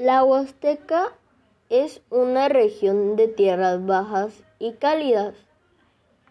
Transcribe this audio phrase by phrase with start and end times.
[0.00, 1.12] La Huasteca
[1.68, 5.34] es una región de tierras bajas y cálidas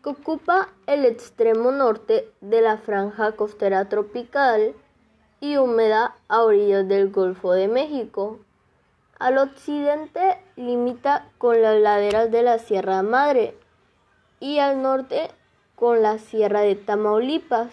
[0.01, 4.74] que ocupa el extremo norte de la franja costera tropical
[5.40, 8.39] y húmeda a orillas del Golfo de México.
[9.20, 13.56] Al occidente limita con las laderas de la Sierra Madre
[14.40, 15.30] y al norte
[15.76, 17.72] con la Sierra de Tamaulipas.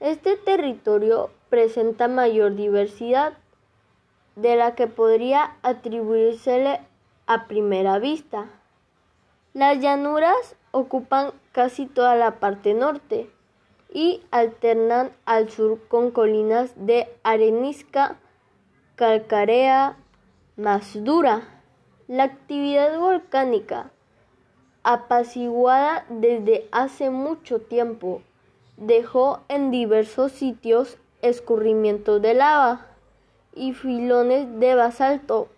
[0.00, 3.34] Este territorio presenta mayor diversidad
[4.36, 6.80] de la que podría atribuírsele
[7.26, 8.46] a primera vista.
[9.54, 13.30] Las llanuras ocupan casi toda la parte norte
[13.92, 18.18] y alternan al sur con colinas de arenisca
[18.94, 19.96] calcárea
[20.56, 21.48] más dura.
[22.06, 23.90] La actividad volcánica,
[24.84, 28.22] apaciguada desde hace mucho tiempo,
[28.76, 32.95] dejó en diversos sitios escurrimientos de lava
[33.56, 35.48] y filones de basalto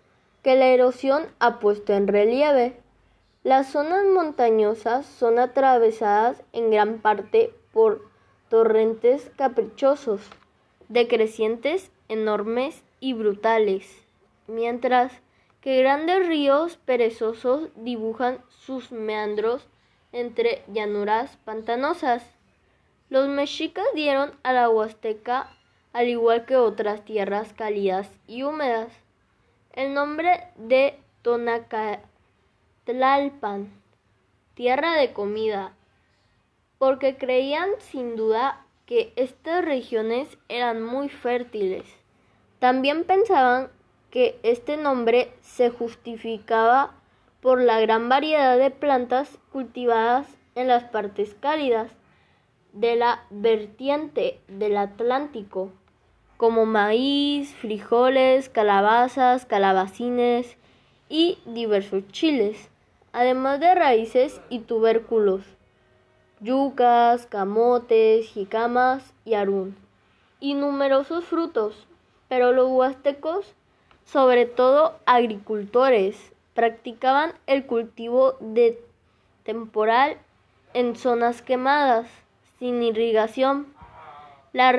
[0.41, 2.77] que la erosión ha puesto en relieve.
[3.43, 8.01] Las zonas montañosas son atravesadas en gran parte por
[8.49, 10.21] torrentes caprichosos,
[10.87, 13.85] decrecientes, enormes y brutales,
[14.47, 15.11] mientras
[15.61, 19.67] que grandes ríos perezosos dibujan sus meandros
[20.11, 22.23] entre llanuras pantanosas.
[23.09, 25.51] Los mexicas dieron a la Huasteca
[25.93, 28.91] al igual que otras tierras cálidas y húmedas.
[29.73, 33.71] El nombre de Tonacatlalpan,
[34.53, 35.73] tierra de comida,
[36.77, 41.85] porque creían sin duda que estas regiones eran muy fértiles.
[42.59, 43.69] También pensaban
[44.09, 46.95] que este nombre se justificaba
[47.41, 51.91] por la gran variedad de plantas cultivadas en las partes cálidas
[52.73, 55.71] de la vertiente del Atlántico
[56.39, 60.55] como maíz, frijoles, calabazas, calabacines
[61.09, 62.69] y diversos chiles,
[63.11, 65.41] además de raíces y tubérculos,
[66.39, 69.75] yucas, camotes, jicamas y arún,
[70.39, 71.87] y numerosos frutos.
[72.29, 73.53] Pero los huastecos,
[74.05, 78.81] sobre todo agricultores, practicaban el cultivo de
[79.43, 80.15] temporal
[80.73, 82.07] en zonas quemadas,
[82.59, 83.73] sin irrigación.
[84.51, 84.71] La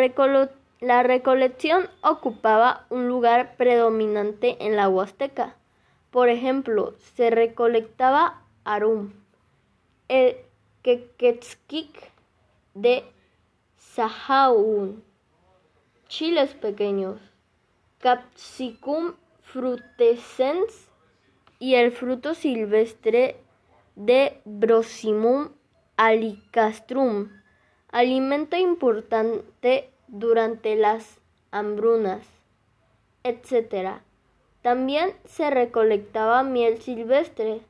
[1.03, 5.57] recolección ocupaba un lugar predominante en la Huasteca.
[6.11, 9.13] Por ejemplo, se recolectaba arum,
[10.09, 10.37] el
[10.83, 12.11] quequetzquic
[12.75, 13.05] de
[13.77, 15.03] Sahaún,
[16.09, 17.21] chiles pequeños,
[17.99, 20.89] capsicum frutescens
[21.59, 23.37] y el fruto silvestre
[23.95, 25.51] de Brosimum
[25.97, 27.31] alicastrum,
[27.93, 31.21] alimento importante durante las
[31.51, 32.27] hambrunas,
[33.25, 34.01] etc.
[34.63, 37.61] También se recolectaba miel silvestre,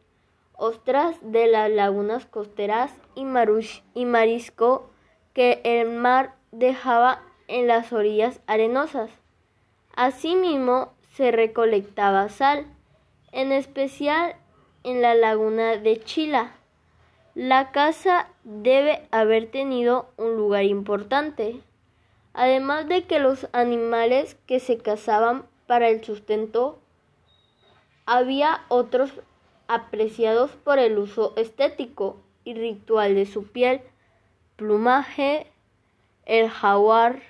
[0.54, 3.24] ostras de las lagunas costeras y,
[3.94, 4.90] y marisco
[5.32, 9.10] que el mar dejaba en las orillas arenosas.
[9.94, 12.66] Asimismo, se recolectaba sal,
[13.32, 14.36] en especial
[14.84, 16.52] en la laguna de Chila.
[17.34, 21.60] La caza debe haber tenido un lugar importante
[22.32, 26.78] además de que los animales que se cazaban para el sustento,
[28.06, 29.12] había otros
[29.68, 33.82] apreciados por el uso estético y ritual de su piel,
[34.56, 35.46] plumaje,
[36.26, 37.22] el jaguar,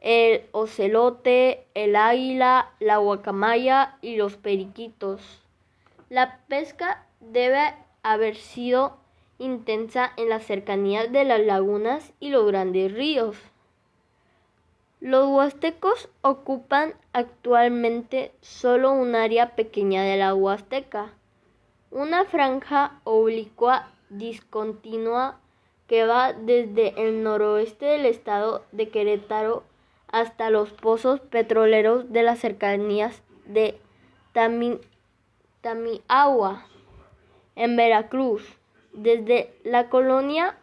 [0.00, 5.42] el ocelote, el águila, la guacamaya y los periquitos.
[6.08, 7.74] La pesca debe
[8.12, 8.96] haber sido
[9.38, 13.36] intensa en las cercanías de las lagunas y los grandes ríos.
[15.00, 21.12] Los huastecos ocupan actualmente solo un área pequeña de la Huasteca,
[21.90, 25.38] una franja oblicua discontinua
[25.86, 29.62] que va desde el noroeste del estado de Querétaro
[30.10, 33.78] hasta los pozos petroleros de las cercanías de
[35.62, 36.66] Tamiagua,
[37.58, 38.42] en Veracruz.
[38.94, 40.56] Desde la colonia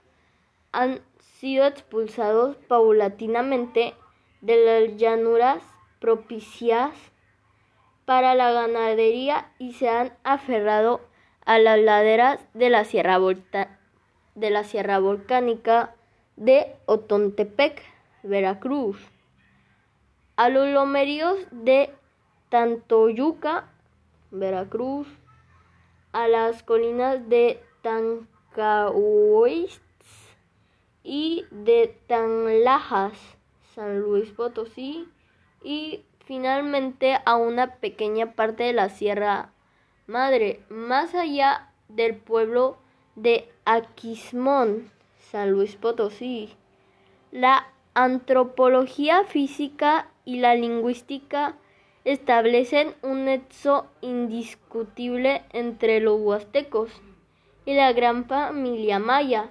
[0.71, 3.93] han sido expulsados paulatinamente
[4.41, 5.61] de las llanuras
[5.99, 6.91] propicias
[8.05, 11.01] para la ganadería y se han aferrado
[11.45, 13.17] a las laderas de la Sierra,
[14.99, 15.95] Volcánica
[16.37, 17.81] de Otontepec,
[18.23, 18.97] Veracruz,
[20.37, 21.91] a los lomeríos de
[22.49, 23.69] Tantoyuca,
[24.31, 25.07] Veracruz,
[26.15, 29.81] a las colinas de Tancahuitz
[31.03, 33.11] y de Tanlajas,
[33.73, 35.09] San Luis Potosí
[35.61, 39.49] y finalmente a una pequeña parte de la Sierra
[40.07, 42.77] Madre, más allá del pueblo
[43.17, 44.89] de Aquismón,
[45.19, 46.55] San Luis Potosí.
[47.33, 51.57] La antropología física y la lingüística
[52.05, 56.91] establecen un nexo indiscutible entre los huastecos
[57.65, 59.49] y la gran familia maya,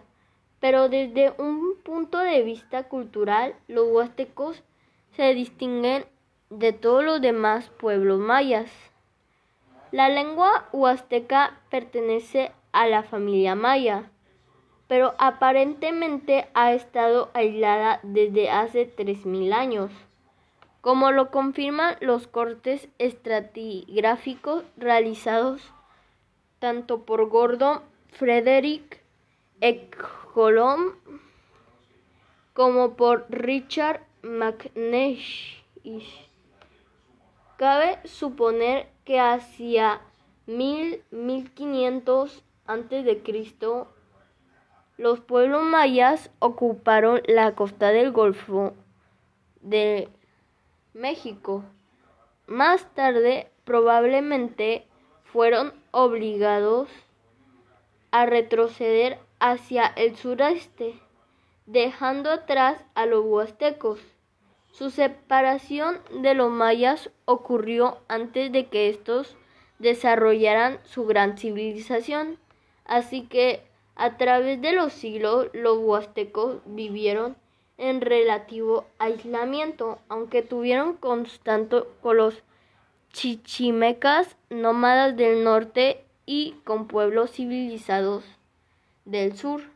[0.61, 4.63] pero desde un punto de vista cultural los huastecos
[5.17, 6.07] se distinguen
[6.49, 8.71] de todos los demás pueblos mayas.
[9.91, 14.11] La lengua huasteca pertenece a la familia maya,
[14.87, 19.91] pero aparentemente ha estado aislada desde hace 3.000 años,
[20.85, 25.63] como lo confirman los cortes estratigráficos realizados
[26.59, 27.81] tanto por Gordon
[28.13, 29.03] Frederick
[29.63, 30.93] Ekholm
[32.53, 35.65] como por Richard McNeish.
[37.57, 40.03] Cabe suponer que hacia
[40.45, 43.89] 1500 antes de Cristo
[44.99, 48.75] los pueblos mayas ocuparon la costa del Golfo
[49.63, 50.11] de
[50.95, 51.65] México.
[52.47, 54.87] Más tarde, probablemente,
[55.25, 56.89] fueron obligados
[58.13, 60.95] a retroceder hacia el sureste,
[61.67, 63.99] dejando atrás a los huastecos.
[64.71, 69.37] Su separación de los mayas ocurrió antes de que estos
[69.81, 72.39] desarrollaran su gran civilización,
[72.85, 73.65] así que
[73.97, 77.37] a través de los siglos los huastecos vivieron
[77.79, 82.43] en relativo aislamiento, aunque tuvieron contacto con los
[83.13, 88.25] chichimecas nómadas del norte y con pueblos civilizados
[89.05, 89.74] del sur.